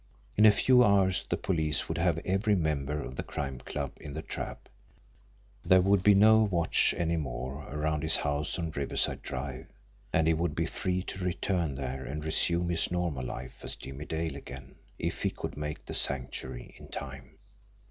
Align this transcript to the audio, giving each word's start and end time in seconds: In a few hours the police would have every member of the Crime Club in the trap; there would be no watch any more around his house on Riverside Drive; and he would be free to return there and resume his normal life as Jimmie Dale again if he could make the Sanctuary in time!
In 0.35 0.47
a 0.47 0.51
few 0.51 0.83
hours 0.83 1.25
the 1.29 1.37
police 1.37 1.87
would 1.87 1.99
have 1.99 2.17
every 2.25 2.55
member 2.55 3.03
of 3.03 3.17
the 3.17 3.21
Crime 3.21 3.59
Club 3.59 3.91
in 4.01 4.13
the 4.13 4.23
trap; 4.23 4.67
there 5.63 5.79
would 5.79 6.01
be 6.01 6.15
no 6.15 6.39
watch 6.41 6.95
any 6.97 7.17
more 7.17 7.67
around 7.69 8.01
his 8.01 8.15
house 8.15 8.57
on 8.57 8.71
Riverside 8.71 9.21
Drive; 9.21 9.67
and 10.11 10.25
he 10.25 10.33
would 10.33 10.55
be 10.55 10.65
free 10.65 11.03
to 11.03 11.23
return 11.23 11.75
there 11.75 12.03
and 12.03 12.25
resume 12.25 12.69
his 12.69 12.89
normal 12.89 13.23
life 13.23 13.59
as 13.63 13.75
Jimmie 13.75 14.05
Dale 14.05 14.35
again 14.37 14.73
if 14.97 15.21
he 15.21 15.29
could 15.29 15.55
make 15.55 15.85
the 15.85 15.93
Sanctuary 15.93 16.73
in 16.79 16.87
time! 16.87 17.37